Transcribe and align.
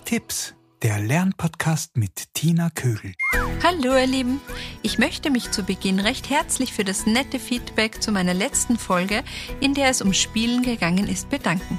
Tipps, 0.00 0.54
der 0.82 0.98
Lernpodcast 1.00 1.96
mit 1.96 2.34
Tina 2.34 2.70
Kögel. 2.70 3.14
Hallo 3.62 3.96
ihr 3.96 4.06
Lieben, 4.06 4.40
ich 4.82 4.98
möchte 4.98 5.30
mich 5.30 5.50
zu 5.50 5.62
Beginn 5.62 6.00
recht 6.00 6.30
herzlich 6.30 6.72
für 6.72 6.84
das 6.84 7.06
nette 7.06 7.38
Feedback 7.38 8.02
zu 8.02 8.10
meiner 8.10 8.34
letzten 8.34 8.78
Folge, 8.78 9.22
in 9.60 9.74
der 9.74 9.88
es 9.88 10.02
um 10.02 10.12
Spielen 10.12 10.62
gegangen 10.62 11.08
ist, 11.08 11.30
bedanken. 11.30 11.78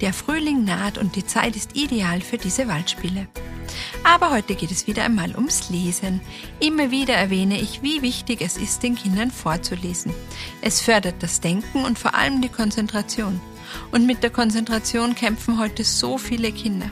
Der 0.00 0.12
Frühling 0.12 0.64
naht 0.64 0.98
und 0.98 1.16
die 1.16 1.26
Zeit 1.26 1.56
ist 1.56 1.76
ideal 1.76 2.20
für 2.20 2.38
diese 2.38 2.68
Waldspiele. 2.68 3.28
Aber 4.04 4.30
heute 4.30 4.54
geht 4.54 4.70
es 4.70 4.86
wieder 4.86 5.04
einmal 5.04 5.34
ums 5.34 5.70
Lesen. 5.70 6.20
Immer 6.60 6.90
wieder 6.90 7.14
erwähne 7.14 7.60
ich, 7.60 7.82
wie 7.82 8.02
wichtig 8.02 8.42
es 8.42 8.56
ist, 8.56 8.82
den 8.82 8.94
Kindern 8.94 9.30
vorzulesen. 9.30 10.12
Es 10.60 10.80
fördert 10.80 11.16
das 11.20 11.40
Denken 11.40 11.84
und 11.84 11.98
vor 11.98 12.14
allem 12.14 12.42
die 12.42 12.48
Konzentration. 12.48 13.40
Und 13.90 14.06
mit 14.06 14.22
der 14.22 14.30
Konzentration 14.30 15.14
kämpfen 15.14 15.58
heute 15.58 15.84
so 15.84 16.18
viele 16.18 16.52
Kinder. 16.52 16.90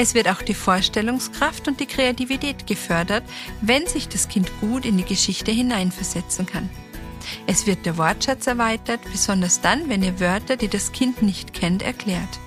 Es 0.00 0.14
wird 0.14 0.28
auch 0.28 0.42
die 0.42 0.54
Vorstellungskraft 0.54 1.66
und 1.66 1.80
die 1.80 1.86
Kreativität 1.86 2.68
gefördert, 2.68 3.24
wenn 3.62 3.84
sich 3.88 4.08
das 4.08 4.28
Kind 4.28 4.48
gut 4.60 4.86
in 4.86 4.96
die 4.96 5.04
Geschichte 5.04 5.50
hineinversetzen 5.50 6.46
kann. 6.46 6.70
Es 7.48 7.66
wird 7.66 7.84
der 7.84 7.98
Wortschatz 7.98 8.46
erweitert, 8.46 9.00
besonders 9.10 9.60
dann, 9.60 9.88
wenn 9.88 10.04
ihr 10.04 10.20
Wörter, 10.20 10.56
die 10.56 10.68
das 10.68 10.92
Kind 10.92 11.22
nicht 11.22 11.52
kennt, 11.52 11.82
erklärt. 11.82 12.38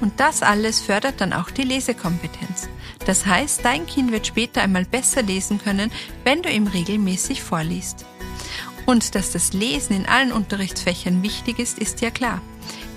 Und 0.00 0.18
das 0.18 0.42
alles 0.42 0.80
fördert 0.80 1.20
dann 1.20 1.32
auch 1.32 1.52
die 1.52 1.62
Lesekompetenz. 1.62 2.68
Das 3.06 3.26
heißt, 3.26 3.64
dein 3.64 3.86
Kind 3.86 4.10
wird 4.10 4.26
später 4.26 4.62
einmal 4.62 4.84
besser 4.84 5.22
lesen 5.22 5.60
können, 5.62 5.92
wenn 6.24 6.42
du 6.42 6.50
ihm 6.50 6.66
regelmäßig 6.66 7.44
vorliest. 7.44 8.06
Und 8.86 9.14
dass 9.14 9.30
das 9.30 9.52
Lesen 9.52 9.94
in 9.94 10.06
allen 10.06 10.32
Unterrichtsfächern 10.32 11.22
wichtig 11.22 11.60
ist, 11.60 11.78
ist 11.78 12.00
ja 12.00 12.10
klar. 12.10 12.42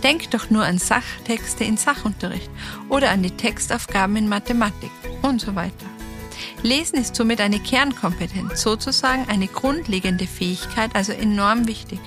Denk 0.04 0.30
doch 0.32 0.50
nur 0.50 0.64
an 0.64 0.78
Sachtexte 0.78 1.64
in 1.64 1.78
Sachunterricht 1.78 2.50
oder 2.90 3.10
an 3.10 3.24
die 3.24 3.32
Textaufgaben 3.32 4.16
in 4.16 4.30
Mathematik 4.30 4.92
und 5.22 5.42
so 5.42 5.56
weiter. 5.56 5.86
Lesen 6.62 6.98
ist 6.98 7.16
somit 7.16 7.42
eine 7.42 7.60
Kernkompetenz, 7.60 8.62
sozusagen 8.62 9.28
eine 9.30 9.48
grundlegende 9.48 10.28
Fähigkeit, 10.28 10.96
also 10.96 11.12
enorm 11.12 11.68
wichtig. 11.68 12.00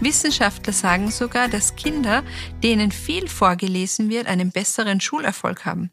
Wissenschaftler 0.00 0.72
sagen 0.72 1.10
sogar, 1.10 1.48
dass 1.48 1.76
Kinder, 1.76 2.22
denen 2.62 2.92
viel 2.92 3.28
vorgelesen 3.28 4.08
wird, 4.08 4.26
einen 4.26 4.50
besseren 4.50 5.00
Schulerfolg 5.00 5.64
haben. 5.64 5.90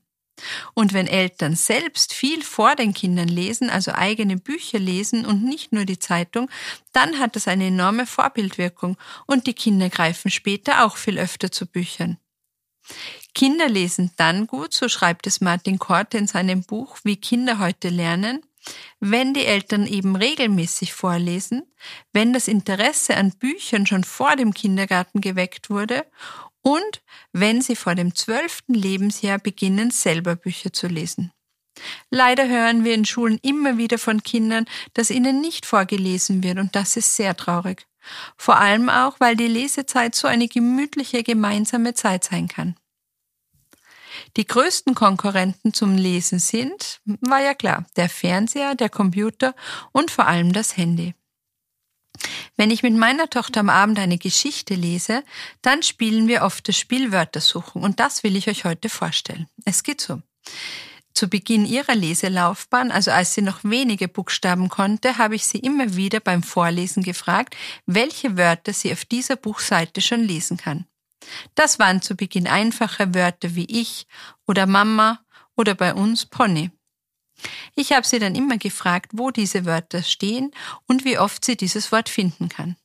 Und 0.73 0.93
wenn 0.93 1.07
Eltern 1.07 1.55
selbst 1.55 2.13
viel 2.13 2.43
vor 2.43 2.75
den 2.75 2.93
Kindern 2.93 3.27
lesen, 3.27 3.69
also 3.69 3.91
eigene 3.91 4.37
Bücher 4.37 4.79
lesen 4.79 5.25
und 5.25 5.43
nicht 5.43 5.71
nur 5.71 5.85
die 5.85 5.99
Zeitung, 5.99 6.49
dann 6.93 7.19
hat 7.19 7.35
das 7.35 7.47
eine 7.47 7.67
enorme 7.67 8.05
Vorbildwirkung 8.05 8.97
und 9.25 9.47
die 9.47 9.53
Kinder 9.53 9.89
greifen 9.89 10.31
später 10.31 10.85
auch 10.85 10.97
viel 10.97 11.17
öfter 11.19 11.51
zu 11.51 11.65
Büchern. 11.65 12.17
Kinder 13.33 13.69
lesen 13.69 14.11
dann 14.17 14.47
gut, 14.47 14.73
so 14.73 14.89
schreibt 14.89 15.27
es 15.27 15.41
Martin 15.41 15.79
Korte 15.79 16.17
in 16.17 16.27
seinem 16.27 16.63
Buch 16.63 16.97
Wie 17.03 17.15
Kinder 17.15 17.59
heute 17.59 17.89
lernen, 17.89 18.41
wenn 18.99 19.33
die 19.33 19.45
Eltern 19.45 19.87
eben 19.87 20.15
regelmäßig 20.15 20.93
vorlesen, 20.93 21.63
wenn 22.13 22.33
das 22.33 22.47
Interesse 22.47 23.15
an 23.17 23.31
Büchern 23.31 23.87
schon 23.87 24.03
vor 24.03 24.35
dem 24.35 24.53
Kindergarten 24.53 25.21
geweckt 25.21 25.69
wurde 25.69 26.05
und 26.61 27.01
wenn 27.31 27.61
sie 27.61 27.75
vor 27.75 27.95
dem 27.95 28.15
zwölften 28.15 28.73
Lebensjahr 28.73 29.39
beginnen, 29.39 29.91
selber 29.91 30.35
Bücher 30.35 30.73
zu 30.73 30.87
lesen. 30.87 31.31
Leider 32.09 32.47
hören 32.47 32.83
wir 32.83 32.93
in 32.93 33.05
Schulen 33.05 33.39
immer 33.41 33.77
wieder 33.77 33.97
von 33.97 34.23
Kindern, 34.23 34.65
dass 34.93 35.09
ihnen 35.09 35.41
nicht 35.41 35.65
vorgelesen 35.65 36.43
wird 36.43 36.59
und 36.59 36.75
das 36.75 36.97
ist 36.97 37.15
sehr 37.15 37.35
traurig. 37.35 37.87
Vor 38.37 38.57
allem 38.57 38.89
auch, 38.89 39.19
weil 39.19 39.35
die 39.35 39.47
Lesezeit 39.47 40.15
so 40.15 40.27
eine 40.27 40.47
gemütliche 40.47 41.23
gemeinsame 41.23 41.93
Zeit 41.93 42.23
sein 42.23 42.47
kann. 42.47 42.75
Die 44.37 44.45
größten 44.45 44.95
Konkurrenten 44.95 45.73
zum 45.73 45.95
Lesen 45.95 46.39
sind, 46.39 46.99
war 47.05 47.41
ja 47.41 47.53
klar, 47.53 47.85
der 47.95 48.09
Fernseher, 48.09 48.75
der 48.75 48.89
Computer 48.89 49.55
und 49.91 50.11
vor 50.11 50.27
allem 50.27 50.51
das 50.53 50.77
Handy. 50.77 51.13
Wenn 52.61 52.69
ich 52.69 52.83
mit 52.83 52.93
meiner 52.93 53.27
Tochter 53.27 53.61
am 53.61 53.69
Abend 53.69 53.97
eine 53.97 54.19
Geschichte 54.19 54.75
lese, 54.75 55.23
dann 55.63 55.81
spielen 55.81 56.27
wir 56.27 56.43
oft 56.43 56.67
das 56.67 56.77
Spiel 56.77 57.11
Wörtersuchen 57.11 57.81
und 57.81 57.99
das 57.99 58.21
will 58.21 58.35
ich 58.35 58.47
euch 58.49 58.65
heute 58.65 58.87
vorstellen. 58.87 59.47
Es 59.65 59.81
geht 59.81 59.99
so. 59.99 60.21
Zu 61.15 61.27
Beginn 61.27 61.65
ihrer 61.65 61.95
Leselaufbahn, 61.95 62.91
also 62.91 63.09
als 63.09 63.33
sie 63.33 63.41
noch 63.41 63.63
wenige 63.63 64.07
Buchstaben 64.07 64.69
konnte, 64.69 65.17
habe 65.17 65.33
ich 65.33 65.47
sie 65.47 65.57
immer 65.57 65.95
wieder 65.95 66.19
beim 66.19 66.43
Vorlesen 66.43 67.01
gefragt, 67.01 67.57
welche 67.87 68.37
Wörter 68.37 68.73
sie 68.73 68.93
auf 68.93 69.05
dieser 69.05 69.37
Buchseite 69.37 69.99
schon 69.99 70.23
lesen 70.23 70.57
kann. 70.57 70.85
Das 71.55 71.79
waren 71.79 72.03
zu 72.03 72.13
Beginn 72.13 72.45
einfache 72.45 73.15
Wörter 73.15 73.55
wie 73.55 73.65
ich 73.65 74.05
oder 74.45 74.67
Mama 74.67 75.25
oder 75.55 75.73
bei 75.73 75.95
uns 75.95 76.27
Pony. 76.27 76.69
Ich 77.75 77.91
habe 77.91 78.05
sie 78.05 78.19
dann 78.19 78.35
immer 78.35 78.57
gefragt, 78.57 79.11
wo 79.13 79.31
diese 79.31 79.65
Wörter 79.65 80.03
stehen 80.03 80.51
und 80.87 81.05
wie 81.05 81.17
oft 81.17 81.43
sie 81.43 81.57
dieses 81.57 81.91
Wort 81.91 82.09
finden 82.09 82.49
kann. 82.49 82.75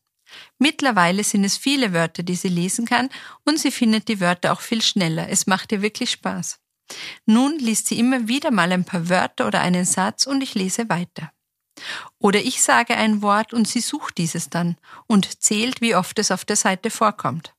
Mittlerweile 0.59 1.25
sind 1.25 1.45
es 1.45 1.57
viele 1.57 1.93
Wörter, 1.93 2.23
die 2.23 2.35
sie 2.35 2.49
lesen 2.49 2.87
kann 2.87 3.09
und 3.45 3.59
sie 3.59 3.71
findet 3.71 4.09
die 4.09 4.21
Wörter 4.21 4.53
auch 4.53 4.61
viel 4.61 4.83
schneller. 4.83 5.29
Es 5.29 5.47
macht 5.47 5.73
ihr 5.73 5.83
wirklich 5.83 6.11
Spaß. 6.11 6.59
Nun 7.25 7.59
liest 7.59 7.89
sie 7.89 7.99
immer 7.99 8.29
wieder 8.29 8.51
mal 8.51 8.73
ein 8.73 8.85
paar 8.85 9.09
Wörter 9.09 9.47
oder 9.47 9.61
einen 9.61 9.85
Satz 9.85 10.27
und 10.27 10.43
ich 10.43 10.55
lese 10.55 10.89
weiter. 10.89 11.33
Oder 12.19 12.41
ich 12.41 12.63
sage 12.63 12.97
ein 12.97 13.23
Wort 13.23 13.53
und 13.53 13.69
sie 13.69 13.81
sucht 13.81 14.19
dieses 14.19 14.49
dann 14.49 14.77
und 15.07 15.43
zählt, 15.43 15.81
wie 15.81 15.95
oft 15.95 16.19
es 16.19 16.31
auf 16.31 16.45
der 16.45 16.57
Seite 16.57 16.91
vorkommt. 16.91 17.56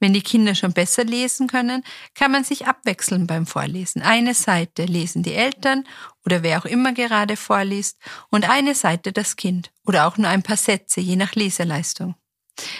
Wenn 0.00 0.12
die 0.12 0.22
Kinder 0.22 0.54
schon 0.54 0.72
besser 0.72 1.04
lesen 1.04 1.46
können, 1.46 1.84
kann 2.14 2.32
man 2.32 2.44
sich 2.44 2.66
abwechseln 2.66 3.26
beim 3.26 3.46
Vorlesen. 3.46 4.02
Eine 4.02 4.34
Seite 4.34 4.84
lesen 4.84 5.22
die 5.22 5.34
Eltern 5.34 5.84
oder 6.24 6.42
wer 6.42 6.58
auch 6.58 6.64
immer 6.64 6.92
gerade 6.92 7.36
vorliest 7.36 7.98
und 8.30 8.48
eine 8.48 8.74
Seite 8.74 9.12
das 9.12 9.36
Kind 9.36 9.70
oder 9.84 10.06
auch 10.06 10.16
nur 10.16 10.28
ein 10.28 10.42
paar 10.42 10.56
Sätze, 10.56 11.00
je 11.00 11.16
nach 11.16 11.34
Leseleistung. 11.34 12.14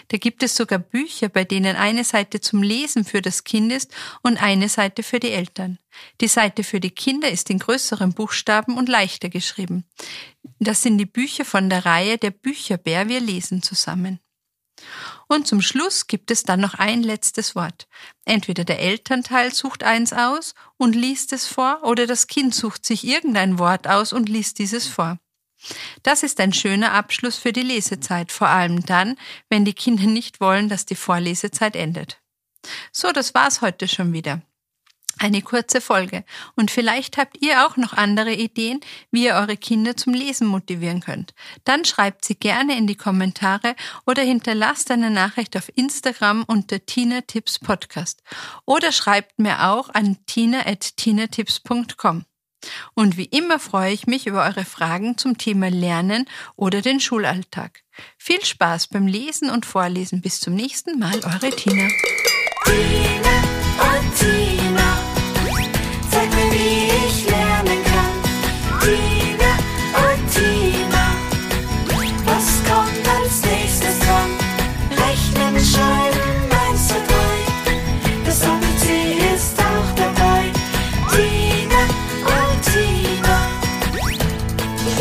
Da 0.09 0.19
gibt 0.19 0.43
es 0.43 0.57
sogar 0.57 0.79
Bücher, 0.79 1.29
bei 1.29 1.45
denen 1.45 1.77
eine 1.77 2.05
Seite 2.05 2.41
zum 2.41 2.63
Lesen 2.63 3.05
für 3.05 3.23
das 3.23 3.45
Kind 3.45 3.73
ist 3.73 3.93
und 4.23 4.41
eine 4.41 4.69
Seite 4.69 5.03
für 5.03 5.19
die 5.19 5.33
Eltern. 5.33 5.79
Die 6.21 6.29
Seite 6.29 6.63
für 6.63 6.81
die 6.81 6.91
Kinder 6.91 7.29
ist 7.29 7.51
in 7.51 7.59
größeren 7.59 8.13
Buchstaben 8.13 8.77
und 8.77 8.89
leichter 8.89 9.29
geschrieben. 9.29 9.85
Das 10.59 10.83
sind 10.83 10.99
die 10.99 11.07
Bücher 11.07 11.45
von 11.45 11.69
der 11.71 11.85
Reihe 11.85 12.19
Der 12.19 12.31
Bücherbär, 12.31 13.09
wir 13.09 13.21
lesen 13.21 13.63
zusammen. 13.63 14.21
Und 15.35 15.49
zum 15.49 15.61
Schluss 15.61 16.07
gibt 16.07 16.31
es 16.31 16.45
dann 16.45 16.61
noch 16.61 16.75
ein 16.75 17.03
letztes 17.03 17.57
Wort. 17.57 17.89
Entweder 18.25 18.63
der 18.63 18.79
Elternteil 18.79 19.53
sucht 19.53 19.83
eins 19.83 20.13
aus 20.13 20.55
und 20.77 20.95
liest 20.95 21.33
es 21.33 21.49
vor, 21.49 21.81
oder 21.83 22.07
das 22.07 22.29
Kind 22.29 22.55
sucht 22.55 22.87
sich 22.87 23.05
irgendein 23.05 23.59
Wort 23.59 23.89
aus 23.89 24.13
und 24.13 24.29
liest 24.29 24.61
dieses 24.61 24.87
vor. 24.87 25.19
Das 26.05 26.23
ist 26.23 26.39
ein 26.39 26.53
schöner 26.53 26.93
Abschluss 26.93 27.37
für 27.37 27.53
die 27.53 27.63
Lesezeit, 27.63 28.31
vor 28.31 28.47
allem 28.47 28.87
dann, 28.87 29.17
wenn 29.49 29.65
die 29.65 29.75
Kinder 29.75 30.05
nicht 30.05 30.41
wollen, 30.41 30.69
dass 30.69 30.87
die 30.87 30.95
Vorlesezeit 30.95 31.75
endet. 31.75 32.21
So, 32.93 33.11
das 33.11 33.35
war's 33.35 33.61
heute 33.61 33.89
schon 33.89 34.13
wieder 34.13 34.41
eine 35.19 35.43
kurze 35.43 35.81
Folge. 35.81 36.25
Und 36.57 36.71
vielleicht 36.71 37.17
habt 37.17 37.41
ihr 37.41 37.67
auch 37.67 37.77
noch 37.77 37.93
andere 37.93 38.33
Ideen, 38.33 38.81
wie 39.11 39.27
ihr 39.27 39.35
eure 39.35 39.57
Kinder 39.57 39.97
zum 39.97 40.15
Lesen 40.15 40.47
motivieren 40.47 41.01
könnt. 41.01 41.35
Dann 41.65 41.85
schreibt 41.85 42.25
sie 42.25 42.37
gerne 42.37 42.77
in 42.77 42.87
die 42.87 42.97
Kommentare 42.97 43.75
oder 44.07 44.23
hinterlasst 44.23 44.91
eine 44.91 45.11
Nachricht 45.11 45.57
auf 45.57 45.71
Instagram 45.75 46.45
unter 46.47 46.85
Tina 46.85 47.21
Tipps 47.23 47.59
Podcast. 47.59 48.23
Oder 48.65 48.93
schreibt 48.93 49.39
mir 49.39 49.69
auch 49.71 49.89
an 49.91 50.19
tina.tinatips.com. 50.27 52.25
Und 52.95 53.17
wie 53.17 53.27
immer 53.27 53.59
freue 53.59 53.93
ich 53.93 54.07
mich 54.07 54.27
über 54.27 54.45
eure 54.45 54.65
Fragen 54.65 55.19
zum 55.19 55.39
Thema 55.39 55.69
Lernen 55.69 56.27
oder 56.57 56.81
den 56.81 57.01
Schulalltag. 57.01 57.83
Viel 58.17 58.45
Spaß 58.45 58.89
beim 58.89 59.07
Lesen 59.07 59.51
und 59.51 59.67
Vorlesen. 59.67 60.21
Bis 60.21 60.41
zum 60.41 60.55
nächsten 60.55 60.99
Mal, 60.99 61.21
eure 61.25 61.51
Tina. 61.51 61.89
Tina 62.65 63.54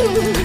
Ooh. 0.05 0.42